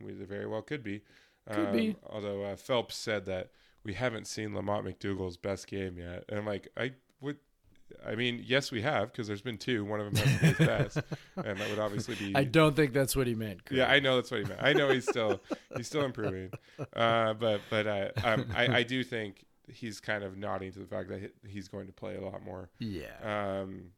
[0.00, 1.00] we very well could be.
[1.50, 1.96] Could um, be.
[2.06, 3.50] Although uh, Phelps said that
[3.84, 7.38] we haven't seen Lamonte McDougle's best game yet, and I'm like, I would.
[8.06, 9.84] I mean, yes, we have because there's been two.
[9.84, 10.96] One of them has his best,
[11.36, 12.32] and that would obviously be.
[12.34, 13.60] I don't think that's what he meant.
[13.70, 14.60] Yeah, I know that's what he meant.
[14.62, 15.40] I know he's still
[15.76, 16.50] he's still improving,
[16.94, 20.86] uh, but but uh, um, I I do think he's kind of nodding to the
[20.86, 23.60] fact that he's going to play a lot more, yeah.
[23.62, 23.92] um,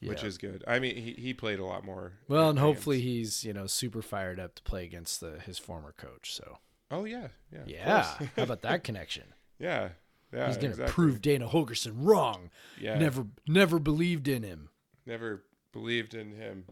[0.00, 0.28] which Yeah.
[0.28, 0.62] is good.
[0.68, 2.12] I mean, he, he played a lot more.
[2.28, 2.64] well, and games.
[2.66, 6.32] hopefully he's you know super fired up to play against the his former coach.
[6.34, 6.58] So
[6.90, 8.02] Oh yeah, yeah, yeah,
[8.36, 9.34] how about that connection?
[9.58, 9.90] yeah,
[10.32, 10.46] yeah.
[10.46, 10.92] he's gonna exactly.
[10.92, 12.50] prove Dana Holgorsen wrong.
[12.80, 14.70] Yeah, Never never believed in him.
[15.06, 16.64] never believed in him.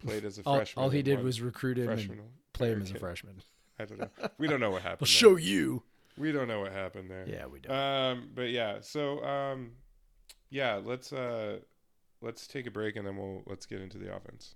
[0.00, 0.82] Played as a All, freshman.
[0.84, 2.18] all he did was recruit him freshman.
[2.18, 3.42] and play him as a freshman.
[3.78, 4.08] I don't know.
[4.38, 4.98] We don't know what happened.
[5.02, 5.06] I'll there.
[5.06, 5.82] show you.
[6.16, 7.26] We don't know what happened there.
[7.28, 7.74] Yeah, we don't.
[7.76, 9.72] Um, but yeah, so um,
[10.50, 11.58] yeah, let's uh,
[12.22, 14.54] let's take a break and then we'll let's get into the offense.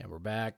[0.00, 0.56] and we're back.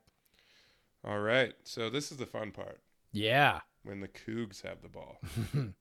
[1.07, 2.81] All right, so this is the fun part
[3.13, 3.61] Yeah.
[3.83, 5.19] when the Cougs have the ball.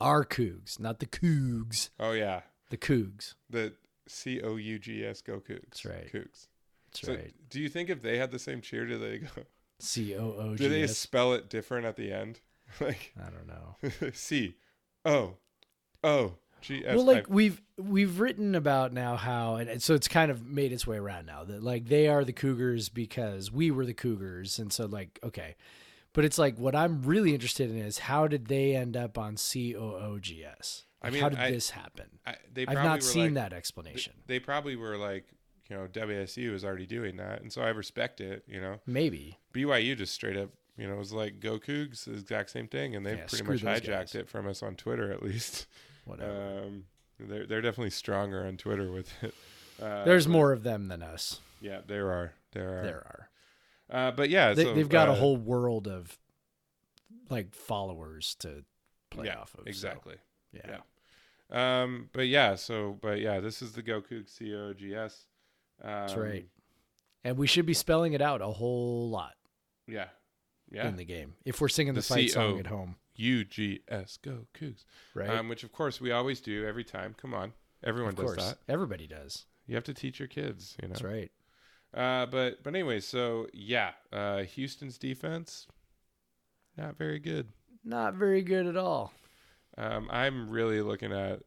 [0.00, 1.90] Our Cougs, not the Cougs.
[1.98, 2.40] Oh yeah,
[2.70, 3.34] The Cougs.
[3.50, 3.74] the
[4.08, 5.60] C O U G S go Cougs.
[5.68, 6.12] That's right.
[6.12, 6.46] Cougs.
[6.92, 7.32] That's so right.
[7.50, 9.28] do you think if they had the same cheer, do they go?
[9.80, 12.40] C O O Do they spell it different at the end?
[12.80, 14.10] like I don't know.
[14.12, 14.56] C
[15.04, 15.36] O
[16.02, 16.34] O
[16.68, 20.86] Well, like we've we've written about now how, and so it's kind of made its
[20.86, 24.72] way around now that like they are the Cougars because we were the Cougars, and
[24.72, 25.56] so like okay,
[26.12, 29.36] But it's like what I'm really interested in is how did they end up on
[29.36, 30.84] COOGS?
[31.02, 32.18] I mean, how did I- this happen?
[32.26, 34.12] I, they I've not seen like, that explanation.
[34.26, 35.24] They probably were like,
[35.70, 38.44] you know, WSU is already doing that, and so I respect it.
[38.46, 39.38] You know, Maybe.
[39.54, 43.06] BYU just straight up, you know, was like, "Go Cougs," the exact same thing, and
[43.06, 44.14] they Yeah, pretty much hijacked guys.
[44.14, 45.66] it from us on Twitter, at least.
[46.04, 46.62] Whatever.
[46.66, 46.84] Um,
[47.18, 49.34] they're they're definitely stronger on Twitter with it.
[49.82, 51.40] Uh, There's but- more of them than us.
[51.62, 52.34] Yeah, there are.
[52.52, 52.82] There are.
[52.82, 53.28] There are.
[53.90, 56.18] Uh, but yeah, They, so, they've got uh, a whole world of
[57.30, 58.64] like followers to
[59.10, 59.60] play yeah, off of.
[59.60, 60.16] so, Exactly.
[60.52, 60.80] yeah.
[61.50, 61.82] Yeah.
[61.82, 65.24] Um, but yeah, so but yeah, this is the Goku COGS.
[65.82, 66.46] Um, That's right.
[67.24, 69.32] And we should be spelling it out a whole lot
[69.86, 70.08] Yeah.
[70.70, 70.88] Yeah.
[70.88, 74.84] in the game if we're singing the, The fight song at home, UGS Go Cougs.
[75.14, 75.30] right?
[75.30, 77.14] Um, which of course we always do every time.
[77.20, 77.52] Come on.
[77.82, 78.58] Everyone of does course, that.
[78.68, 79.46] everybody does.
[79.66, 80.92] You have to teach your kids, you know.
[80.92, 81.30] That's right.
[81.94, 85.66] Uh, but but anyway, so yeah, uh, Houston's defense
[86.76, 87.48] not very good.
[87.84, 89.12] Not very good at all.
[89.76, 91.40] Um, I'm really looking at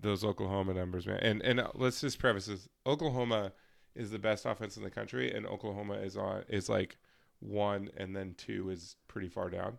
[0.00, 1.18] those Oklahoma numbers, man.
[1.18, 3.52] And and uh, let's just preface this: Oklahoma
[3.94, 6.96] is the best offense in the country, and Oklahoma is on is like
[7.40, 9.78] one, and then two is pretty far down.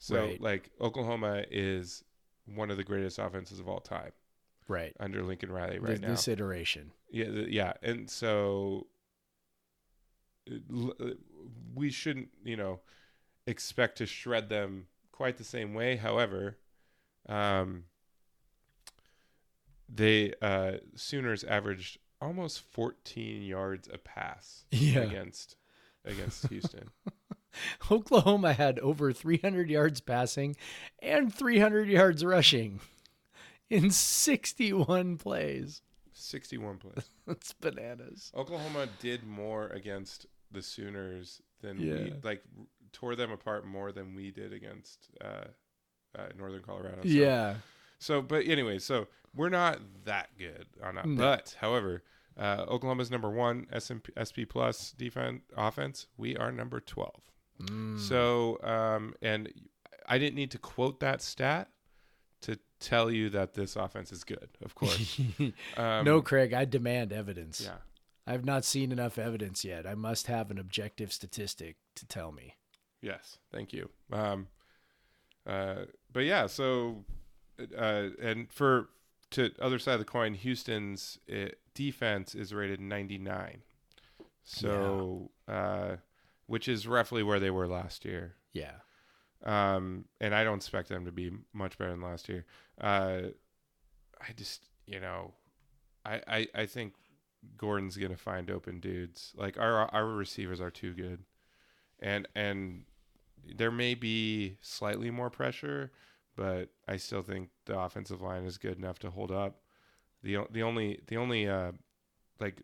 [0.00, 0.40] So Right.
[0.40, 2.02] like Oklahoma is
[2.46, 4.12] one of the greatest offenses of all time
[4.66, 4.96] Right.
[4.98, 6.08] under Lincoln Riley right This, now.
[6.08, 6.92] this iteration.
[7.10, 8.86] Yeah, yeah, and so
[10.50, 11.10] uh,
[11.74, 12.80] we shouldn't, you know,
[13.46, 15.96] expect to shred them quite the same way.
[15.96, 16.56] However,
[17.28, 17.84] um,
[19.88, 25.00] they uh, Sooners averaged almost 14 yards a pass Yeah.
[25.00, 25.56] against
[26.04, 26.90] against Houston.
[27.90, 30.56] Oklahoma had over 300 yards passing
[31.00, 32.80] and 300 yards rushing
[33.70, 35.82] in 61 plays.
[36.12, 37.10] 61 plays.
[37.26, 38.30] That's bananas.
[38.34, 42.42] Oklahoma did more against the Sooners than we like
[42.92, 45.44] tore them apart more than we did against uh,
[46.18, 47.02] uh, Northern Colorado.
[47.02, 47.54] So, Yeah.
[47.98, 51.06] So, but anyway, so we're not that good on that.
[51.06, 51.16] No.
[51.16, 52.02] But however,
[52.36, 56.06] uh, Oklahoma's number one SMP, SP plus defense offense.
[56.16, 57.20] We are number twelve.
[57.60, 57.98] Mm.
[57.98, 59.52] So, um, and
[60.06, 61.68] I didn't need to quote that stat
[62.42, 64.48] to tell you that this offense is good.
[64.64, 65.20] Of course.
[65.76, 67.62] Um, no, Craig, I demand evidence.
[67.64, 67.76] Yeah.
[68.26, 69.86] I've not seen enough evidence yet.
[69.86, 72.54] I must have an objective statistic to tell me.
[73.02, 73.88] Yes, thank you.
[74.12, 74.46] Um,
[75.46, 77.04] uh, but yeah, so
[77.76, 78.90] uh, and for
[79.30, 83.62] to other side of the coin, Houston's uh, defense is rated 99,
[84.44, 85.96] so uh,
[86.50, 88.34] which is roughly where they were last year.
[88.52, 88.72] Yeah.
[89.44, 92.44] Um, and I don't expect them to be much better than last year.
[92.80, 93.20] Uh,
[94.20, 95.32] I just, you know,
[96.04, 96.94] I, I, I think
[97.56, 99.32] Gordon's gonna find open dudes.
[99.36, 101.20] Like our our receivers are too good,
[102.00, 102.82] and and
[103.46, 105.92] there may be slightly more pressure,
[106.34, 109.60] but I still think the offensive line is good enough to hold up.
[110.24, 111.72] the The only the only uh,
[112.40, 112.60] like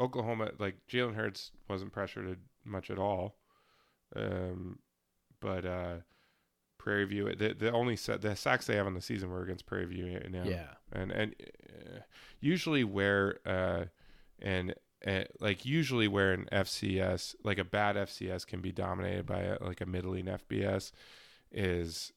[0.00, 3.36] Oklahoma like Jalen Hurts wasn't pressured much at all,
[4.16, 4.78] um,
[5.40, 5.94] but uh,
[6.78, 9.66] Prairie View the the only set the sacks they have on the season were against
[9.66, 10.68] Prairie View now Yeah.
[10.92, 12.00] and and uh,
[12.40, 13.86] usually where uh
[14.40, 14.74] and
[15.06, 19.56] uh, like usually where an FCS like a bad FCS can be dominated by a,
[19.60, 20.92] like a middling FBS
[21.52, 22.12] is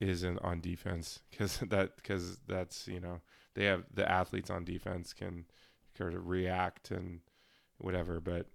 [0.00, 1.20] is in on defense.
[1.30, 3.20] Because that because that's you know
[3.54, 5.44] they have the athletes on defense can
[6.14, 7.20] of react and
[7.78, 8.46] whatever but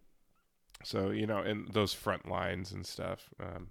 [0.83, 3.67] so you know and those front lines and stuff um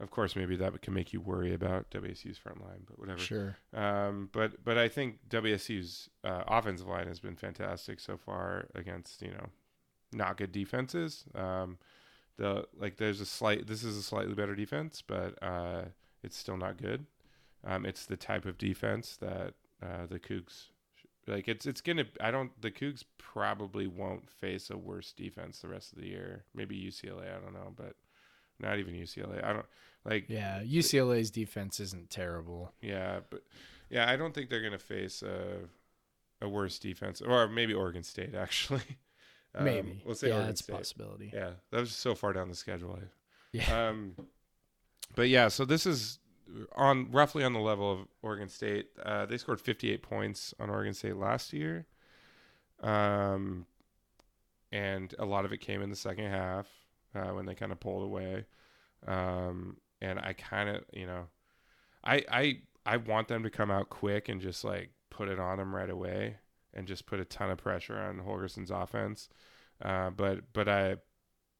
[0.00, 3.56] of course maybe that can make you worry about WSU's front line but whatever Sure.
[3.74, 9.22] um, but but I think WSU's uh, offensive line has been fantastic so far against
[9.22, 9.46] you know
[10.12, 11.24] not good defenses.
[11.34, 11.78] Um,
[12.36, 15.82] the like there's a slight this is a slightly better defense, but uh,
[16.22, 17.06] it's still not good.
[17.64, 20.68] Um, it's the type of defense that uh, the Cougs
[21.28, 21.48] like.
[21.48, 22.04] It's it's gonna.
[22.20, 22.50] I don't.
[22.60, 26.44] The Cougs probably won't face a worse defense the rest of the year.
[26.54, 27.28] Maybe UCLA.
[27.34, 27.94] I don't know, but
[28.60, 29.44] not even UCLA.
[29.44, 29.66] I don't
[30.04, 30.26] like.
[30.28, 30.60] Yeah.
[30.62, 32.72] UCLA's defense isn't terrible.
[32.80, 33.42] Yeah, but
[33.90, 35.58] yeah, I don't think they're gonna face a
[36.40, 38.82] a worse defense, or maybe Oregon State actually.
[39.54, 40.02] Um, Maybe.
[40.04, 40.76] We'll say yeah, Oregon that's a State.
[40.76, 41.30] possibility.
[41.34, 42.98] Yeah, that was so far down the schedule.
[43.50, 43.88] Yeah.
[43.88, 44.14] Um,
[45.16, 46.18] but yeah, so this is
[46.76, 48.88] on roughly on the level of Oregon State.
[49.02, 51.86] Uh, they scored 58 points on Oregon State last year,
[52.82, 53.66] um,
[54.72, 56.66] and a lot of it came in the second half
[57.14, 58.46] uh, when they kind of pulled away.
[59.06, 61.26] Um, and I kind of, you know,
[62.04, 65.58] I I I want them to come out quick and just like put it on
[65.58, 66.36] them right away
[66.74, 69.28] and just put a ton of pressure on Holgorsen's offense.
[69.82, 70.96] Uh, but but I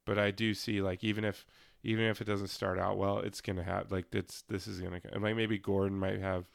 [0.04, 1.44] but I do see like even if
[1.82, 5.00] even if it doesn't start out well, it's gonna have like it's this is gonna
[5.12, 6.46] like maybe Gordon might have,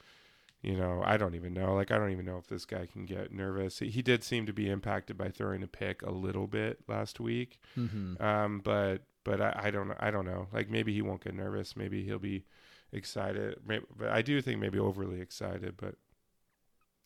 [0.62, 1.74] you know, I don't even know.
[1.76, 3.80] Like I don't even know if this guy can get nervous.
[3.80, 7.20] He, he did seem to be impacted by throwing a pick a little bit last
[7.20, 8.22] week, Mm-hmm.
[8.24, 10.48] um, but but I, I don't I don't know.
[10.54, 11.76] Like maybe he won't get nervous.
[11.76, 12.44] Maybe he'll be
[12.92, 13.60] excited.
[13.66, 15.76] Maybe, but I do think maybe overly excited.
[15.78, 15.96] But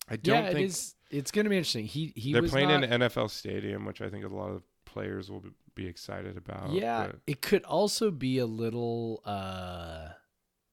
[0.10, 0.96] I don't Yeah, it think is.
[1.10, 1.86] It's going to be interesting.
[1.86, 4.50] He he they're playing not, in an NFL stadium, which I think is a lot
[4.52, 4.64] of
[4.98, 5.44] players will
[5.76, 6.72] be- excited about.
[6.72, 10.10] yeah, but- it could also be a little uh,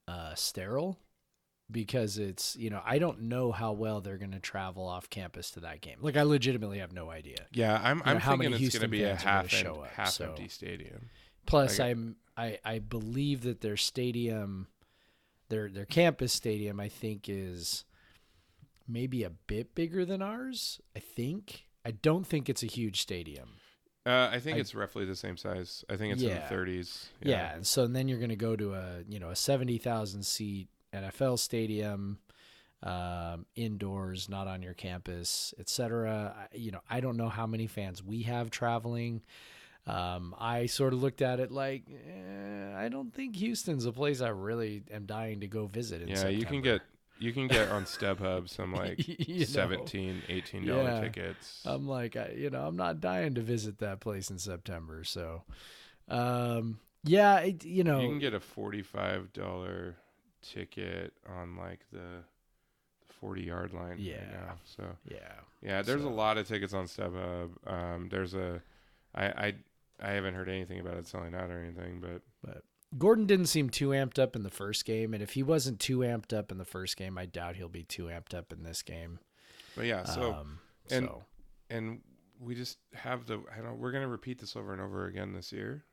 [0.08, 0.98] uh, sterile
[1.70, 5.50] because it's you know I don't know how well they're going to travel off campus
[5.52, 5.98] to that game.
[6.00, 7.46] Like I legitimately have no idea.
[7.52, 7.98] Yeah, I'm.
[7.98, 10.10] know, I'm how thinking many it's going to be a half show em- up, half
[10.10, 11.10] so- empty stadium.
[11.46, 14.68] Plus, I I'm I I believe that their stadium,
[15.50, 17.84] their their campus stadium, I think is
[18.88, 20.80] maybe a bit bigger than ours.
[20.96, 21.66] I think.
[21.84, 23.56] I don't think it's a huge stadium.
[24.06, 25.84] Uh, I think I- it's roughly the same size.
[25.88, 27.06] I think it's in the 30s.
[27.22, 27.54] Yeah.
[27.54, 30.68] and so then you're going to go to a you know a seventy thousand seat
[30.92, 32.18] NFL stadium,
[32.82, 36.48] um, indoors, not on your campus, etc.
[36.52, 39.22] You know, I don't know how many fans we have traveling.
[39.86, 44.20] Um, I sort of looked at it like eh, I don't think Houston's a place
[44.22, 46.00] I really am dying to go visit.
[46.02, 46.80] In Yeah, you can get
[47.18, 49.44] you can get on StubHub some like You know?
[49.44, 51.00] 17 18 dollar Yeah.
[51.00, 51.62] tickets.
[51.64, 55.05] I'm like, I, you know, I'm not dying to visit that place in September.
[55.05, 55.42] So,
[56.09, 59.96] um, yeah, it, you know, you can get a forty-five dollar
[60.42, 62.22] ticket on like the
[63.20, 64.16] forty yard line Yeah.
[64.18, 64.55] right now.
[64.64, 65.18] So yeah,
[65.62, 67.50] yeah, there's So- a lot of tickets on StubHub.
[67.66, 68.62] Um, there's a,
[69.14, 69.55] I I
[70.00, 72.22] I haven't heard anything about it selling out or anything, but
[72.96, 75.98] Gordon didn't seem too amped up in the first game, and if he wasn't too
[75.98, 78.83] amped up in the first game, I doubt he'll be too amped up in this
[78.83, 79.18] game.
[79.76, 80.04] but yeah.
[80.04, 80.59] So um,
[80.90, 81.24] and- so
[81.70, 82.00] and
[82.40, 85.52] we just have the I don't we're gonna repeat this over and over again this
[85.52, 85.85] year.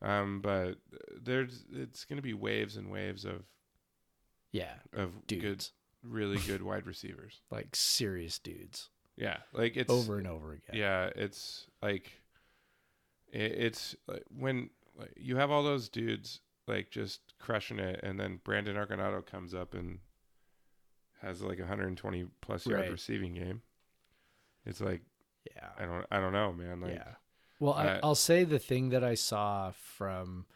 [0.00, 0.78] Um, but
[1.22, 3.42] there's it's gonna be waves and waves of
[4.52, 7.40] yeah, of dudes, good, really good wide receivers.
[7.50, 10.74] like serious dudes, Yeah, like it's over and over again.
[10.80, 12.10] Yeah, it's like
[13.32, 18.18] it, it's like when like, you have all those dudes like just crushing it, and
[18.20, 19.98] then Brandon Arconado comes up and
[21.20, 22.90] has like a 120 plus yard Right.
[22.90, 23.62] receiving game.
[24.66, 25.02] It's like
[25.56, 26.80] yeah, I don't I don't know, man.
[26.80, 27.14] Like yeah.
[27.58, 30.46] Well, I, I'll say the thing that I saw from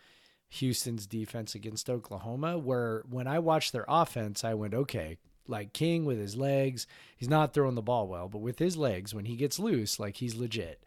[0.48, 6.04] Houston's defense against Oklahoma, where when I watched their offense, I went, okay, like King
[6.04, 9.36] with his legs, he's not throwing the ball well, but with his legs, when he
[9.36, 10.82] gets loose, like he's legit.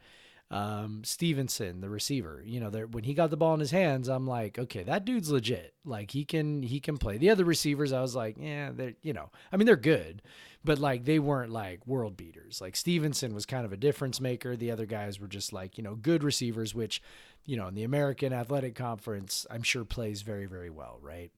[0.51, 4.25] Um, Stevenson, the receiver, you know, when he got the ball in his hands, I'm
[4.25, 5.75] like, okay, that dude's legit.
[5.85, 7.19] Like he can he can play.
[7.19, 10.23] The other receivers, I was like, yeah, they're you know, I mean they're good,
[10.63, 12.61] but like they weren't like world beaters.
[12.61, 14.55] Like Stevenson was kind of a difference maker.
[14.55, 17.01] The other guys were just like, you know, good receivers, which,
[17.45, 21.31] you know, in the American Athletic Conference, I'm sure plays very, very well, right?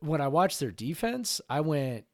[0.00, 2.04] When I watched their defense, I went,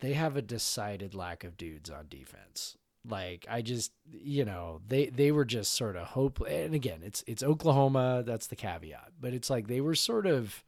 [0.00, 2.76] they have a decided lack of dudes on defense.
[3.08, 6.40] Like I just, you know, they they were just sort of hope.
[6.46, 8.22] And again, it's it's Oklahoma.
[8.26, 9.12] That's the caveat.
[9.20, 10.62] But it's like they were sort of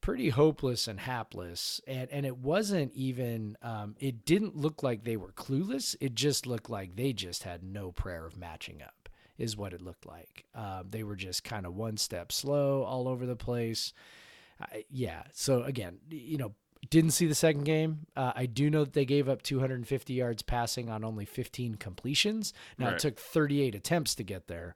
[0.00, 5.16] pretty hopeless and hapless and and it wasn't even um it didn't look like they
[5.16, 9.58] were clueless it just looked like they just had no prayer of matching up is
[9.58, 13.26] what it looked like um they were just kind of one step slow all over
[13.26, 13.92] the place
[14.88, 16.54] yeah so again you know
[16.88, 20.42] didn't see the second game uh, i do know that they gave up 250 yards
[20.42, 22.94] passing on only 15 completions now Right.
[22.94, 24.74] it took 38 attempts to get there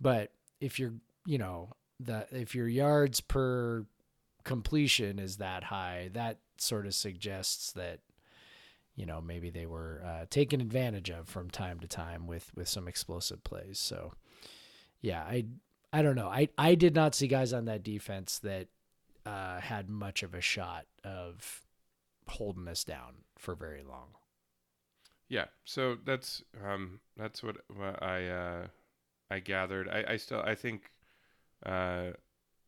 [0.00, 0.92] but if you're
[1.24, 3.86] you know the if your yards per
[4.44, 8.00] completion is that high, that sort of suggests that
[8.94, 12.68] you know maybe they were uh, taken advantage of from time to time with with
[12.68, 13.78] some explosive plays.
[13.78, 14.12] So
[15.00, 15.46] yeah, I
[15.92, 16.28] I don't know.
[16.28, 18.68] I I did not see guys on that defense that
[19.26, 21.62] uh, had much of a shot of
[22.28, 24.08] holding us down for very long.
[25.28, 28.66] Yeah, so that's um that's what, what I uh
[29.30, 29.88] I gathered.
[29.88, 30.90] I I still I think
[31.64, 32.12] uh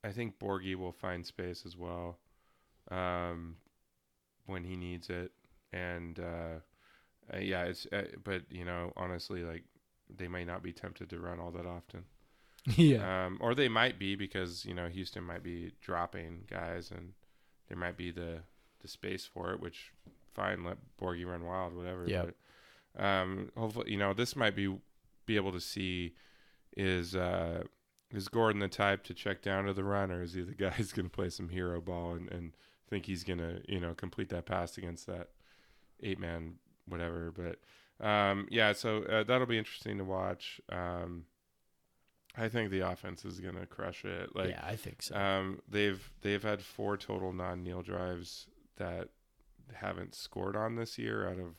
[0.03, 2.18] I think Borghi will find space as well
[2.90, 3.57] um
[4.47, 5.33] when he needs it
[5.73, 6.61] and uh,
[7.35, 9.64] uh yeah, it's uh, but you know, honestly like
[10.16, 12.05] they might not be tempted to run all that often.
[12.77, 13.27] yeah.
[13.27, 17.12] Um or they might be because, you know, Houston might be dropping guys and
[17.68, 18.41] there might be the
[18.80, 19.93] the space for it, which
[20.35, 22.05] fine, let Borghi run wild, whatever.
[22.07, 22.26] Yeah.
[22.26, 24.76] But um, hopefully, you know, this might be
[25.26, 26.14] be able to see
[26.76, 27.64] is uh,
[28.11, 30.70] is Gordon the type to check down to the run, or is he the guy
[30.70, 32.53] who's going to play some hero ball and, and
[32.89, 35.28] think he's going to you know complete that pass against that
[36.03, 36.55] eight man
[36.87, 37.32] whatever?
[37.32, 40.61] But um, yeah, so uh, that'll be interesting to watch.
[40.70, 41.24] Um,
[42.39, 44.34] I think the offense is gonna crush it.
[44.34, 45.16] Like yeah, I think so.
[45.16, 49.09] um, they've they've had four total non kneel drives that
[49.72, 51.57] haven't scored on this year out of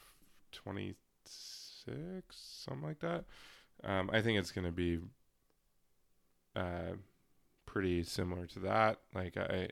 [0.51, 3.25] twenty six, something like that.
[3.83, 4.99] Um, I think it's gonna be
[6.55, 6.93] uh,
[7.65, 8.99] pretty similar to that.
[9.13, 9.69] Like I,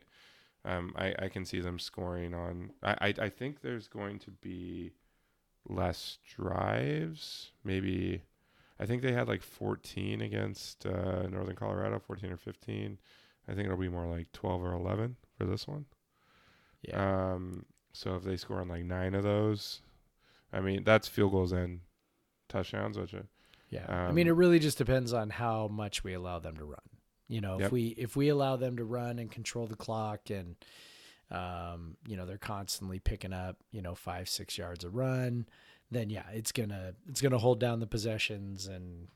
[0.66, 2.72] um, I, I can see them scoring on.
[2.84, 4.92] I, I, I think there's going to be
[5.68, 7.52] less drives.
[7.64, 8.24] Maybe,
[8.80, 12.98] I think they had like 14 against uh, Northern Colorado, 14 or 15.
[13.48, 15.86] I think it'll be more like 12 or 11 for this one.
[16.82, 17.32] yeah.
[17.34, 19.82] Um, so if they score on like nine of those,
[20.54, 21.80] I mean that's field goals and
[22.50, 23.28] touchdowns, which are,
[23.70, 23.86] Yeah.
[23.90, 26.80] I mean, Um, it really just depends on how much we allow them to run.
[27.28, 27.72] You know, if Yep.
[27.72, 30.56] we if we allow them to run and control the clock, and
[31.32, 35.46] um, you know they're constantly picking up, you know, five six yards a run,
[35.92, 39.08] then yeah, it's gonna it's gonna hold down the possessions, and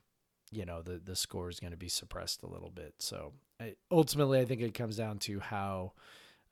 [0.50, 2.94] you know the the score is gonna be suppressed a little bit.
[2.98, 5.92] So I, ultimately, I think it comes down to how.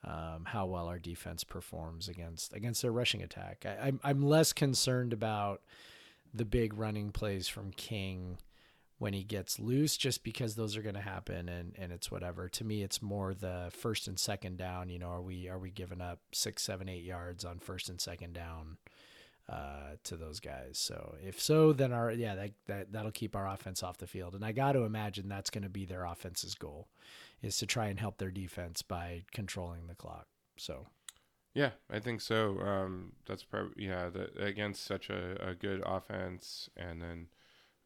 [0.03, 3.67] Um, how well our defense performs against against their rushing attack.
[3.67, 5.61] I, I'm I'm less concerned about
[6.33, 8.39] the big running plays from King
[9.01, 12.51] when he gets loose, just because those are going to happen and, and it's whatever.
[12.51, 14.91] To me, it's more the first and second down.
[14.91, 18.01] You know, are we are we giving up six, seven, eight yards on first and
[18.01, 18.77] second down
[19.51, 20.79] uh, to those guys?
[20.79, 24.35] So if so, then our yeah that, that that'll keep our offense off the field.
[24.35, 26.89] And I got to imagine that's going to be their offense's goal,
[27.43, 30.27] is to try and help their defense by controlling the clock.
[30.57, 30.87] So
[31.55, 32.61] Yeah, I think so.
[32.61, 34.09] Um, that's probably yeah.
[34.09, 37.27] The, against such a, a good offense, and then,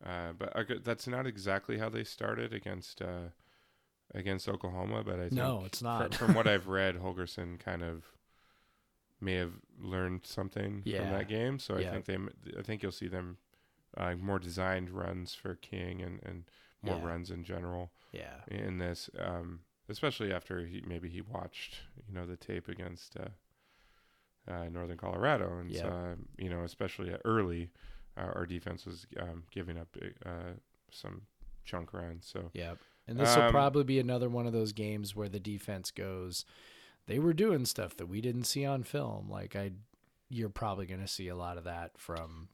[0.04, 0.52] uh, but
[0.84, 3.30] that's not exactly how they started against uh,
[4.14, 5.02] against Oklahoma.
[5.04, 6.14] But I think No, it's not.
[6.14, 8.04] from what I've read, Holgorsen kind of
[9.24, 10.98] may have learned something Yeah.
[11.00, 11.58] from that game.
[11.58, 11.92] So I Yeah.
[11.92, 12.18] think they,
[12.58, 13.38] I think you'll see them
[13.96, 16.44] uh, more designed runs for King and and
[16.82, 17.06] more Yeah.
[17.06, 22.26] runs in general yeah, in this, um, especially after he maybe he watched you know
[22.26, 23.28] the tape against uh,
[24.50, 25.86] uh, Northern Colorado, and Yeah.
[25.86, 27.70] uh, you know especially early,
[28.16, 29.96] uh, our defense was um, giving up
[30.26, 30.52] uh,
[30.90, 31.22] some
[31.64, 32.26] chunk runs.
[32.30, 32.78] So Yep.
[33.06, 36.44] And this will Um, probably be another one of those games where the defense goes,
[37.07, 39.28] they were doing stuff that we didn't see on film.
[39.30, 39.72] Like I,
[40.28, 42.48] you're probably going to see a lot of that from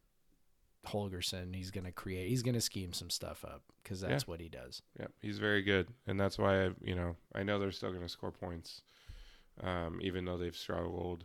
[0.86, 1.54] Holgorsen.
[1.54, 4.48] He's going to create, he's going to scheme some stuff up because that's what he
[4.48, 4.82] does.
[4.98, 8.02] yeah, he's very good, and that's why I you know I know they're still going
[8.02, 8.82] to score points,
[9.62, 11.24] um, even though they've struggled.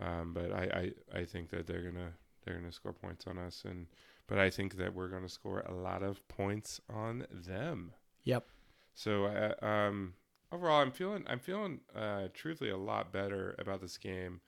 [0.00, 2.12] Um, but I, I, I think that they're gonna
[2.44, 3.86] they're gonna score points on us, and
[4.26, 7.92] but I think that we're gonna score a lot of points on them.
[8.24, 8.46] Yep.
[8.94, 10.14] So uh, um,
[10.54, 14.40] overall, I'm feeling I'm feeling uh, truthfully a lot better about this game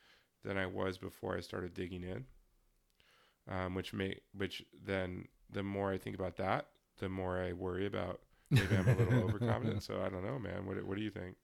[0.44, 2.24] than I was before I started digging in.
[3.48, 6.66] Um, which may which then the more I think about that,
[6.98, 9.82] the more I worry about maybe I'm a little overconfident.
[9.82, 10.66] So I don't know, man.
[10.66, 11.36] What what do you think?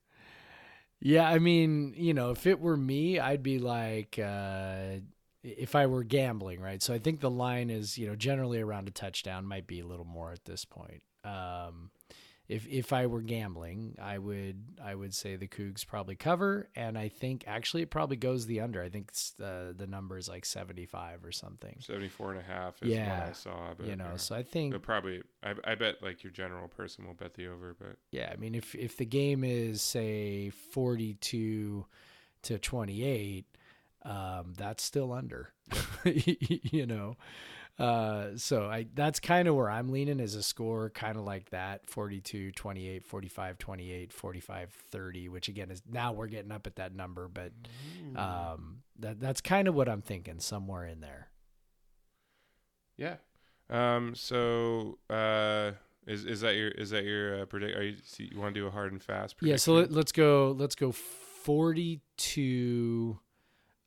[1.01, 4.99] Yeah, I mean, you know, if it were me, I'd be like, uh,
[5.43, 6.81] if I were gambling, right?
[6.81, 9.85] So I think the line is, you know, generally around a touchdown, might be a
[9.85, 11.03] little more at this point.
[11.25, 11.91] Um,
[12.53, 16.99] if if I were gambling, I would I would say the Cougs probably cover, and
[16.99, 18.83] I think actually it probably goes the under.
[18.83, 21.77] I think it's the the number is like seventy five or something.
[21.81, 23.75] 74 and a half is Yeah, what I saw.
[23.77, 26.69] But You know, uh, so I think but probably I, I bet like your general
[26.69, 30.51] person will bet the over, but Yeah, I mean, if if the game is say
[30.51, 31.87] forty-two
[32.43, 33.47] to twenty-eight,
[34.05, 35.53] um, that's still under.
[36.05, 37.17] you know,
[37.79, 41.51] uh, so I that's kind of where I'm leaning as a score, kind of like
[41.51, 46.77] that 42, 28, 45, 28, 45, 30, which again is now we're getting up at
[46.77, 47.53] that number, but
[48.14, 51.29] um, that that's kind of what I'm thinking, somewhere in there.
[52.97, 53.16] Yeah.
[53.70, 54.14] Um.
[54.14, 55.73] So, uh,
[56.07, 57.77] is is that your is that your uh, predict?
[57.77, 59.37] Are you see, you want to do a hard and fast?
[59.41, 60.55] Yeah, so let, let's go.
[60.59, 61.59] Let's go forty-two,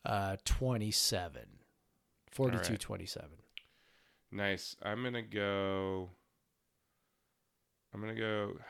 [0.03, 1.45] uh, twenty-seven.
[2.31, 2.79] Forty-two, right.
[2.79, 3.37] twenty-seven.
[4.31, 4.75] Nice.
[4.81, 6.09] I'm gonna go.
[7.93, 8.53] I'm gonna go.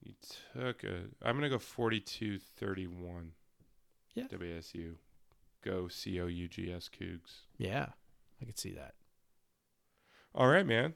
[0.00, 0.14] You
[0.54, 1.06] took a.
[1.22, 3.30] I'm gonna go 42-31.
[4.14, 4.24] Yeah.
[4.32, 4.94] WSU.
[5.64, 7.40] Go C O U G S Cougs.
[7.58, 7.86] Yeah,
[8.40, 8.94] I could see that.
[10.36, 10.94] All right, man.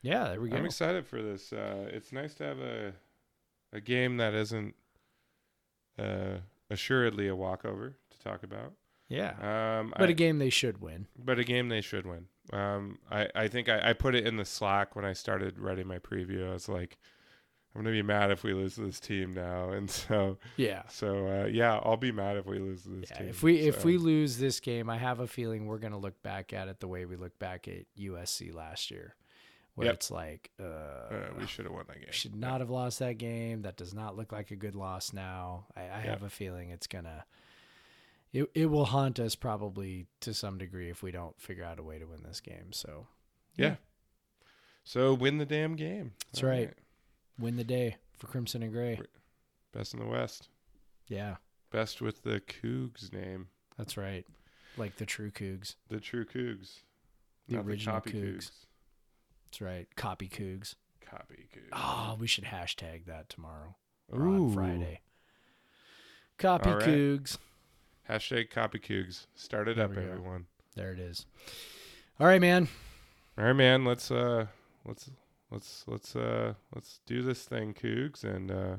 [0.00, 0.56] Yeah, there we go.
[0.56, 1.52] I'm excited for this.
[1.52, 2.92] Uh, it's nice to have a
[3.72, 4.76] a game that isn't
[5.98, 6.36] uh,
[6.70, 8.72] assuredly a walkover to talk about.
[9.08, 11.08] yeah, Um, but I- a game they should win.
[11.18, 12.26] but a game they should win.
[12.52, 15.86] Um, I, I think I, I put it in the Slack when I started writing
[15.86, 16.48] my preview.
[16.48, 16.98] I was like,
[17.74, 20.82] I'm gonna be mad if we lose this team now, and so Yeah.
[20.88, 23.28] so uh, yeah, I'll be mad if we lose this Yeah, team.
[23.28, 26.20] if we if we lose this game, I have a feeling we're going to look
[26.22, 29.14] back at it the way we look back at USC last year,
[29.76, 29.94] where Yep.
[29.94, 32.06] it's like, uh, Uh, we should have won that game.
[32.08, 33.62] we should not have lost that game.
[33.62, 35.66] That does not look like a good loss now.
[35.76, 37.24] I, I have a feeling it's gonna.
[38.32, 41.82] It, it will haunt us probably to some degree if we don't figure out a
[41.82, 42.72] way to win this game.
[42.72, 43.06] So
[43.56, 43.76] Yeah.
[44.84, 46.12] So win the damn game.
[46.32, 46.72] That's right.
[47.38, 49.00] win the day for Crimson and Gray.
[49.72, 50.48] Best in the West.
[51.08, 51.36] Yeah,
[51.72, 53.48] Best with the Cougs name.
[53.76, 54.24] that's right.
[54.76, 55.74] Like the true Cougs.
[55.88, 56.80] The true Cougs.
[57.48, 58.50] The Not original copy Cougs.
[59.46, 59.88] That's right.
[59.96, 60.76] Copy Cougs.
[61.04, 61.68] Copy Cougs.
[61.72, 63.74] Oh, we should hashtag that tomorrow
[64.08, 64.46] or Ooh.
[64.46, 65.00] on Friday.
[66.38, 66.82] Copy right.
[66.82, 67.36] Cougs.
[68.10, 69.26] Hashtag copy Cougs.
[69.36, 70.46] Start it There up, everyone.
[70.74, 71.26] There it is.
[72.18, 72.68] All right, man.
[73.38, 73.84] All right, man.
[73.84, 74.46] Let's uh,
[74.84, 75.10] let's
[75.52, 78.76] let's let's uh, let's do this thing, Cougs, and uh,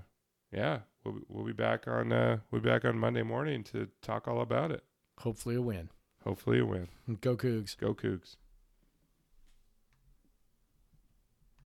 [0.52, 3.88] yeah, we'll be- we'll be back on uh, we'll be back on Monday morning to
[4.02, 4.84] talk all about it.
[5.20, 5.90] Hopefully a win.
[6.26, 6.90] Hopefully, a win.
[7.22, 7.76] Go Cougs.
[7.78, 8.36] Go Cougs.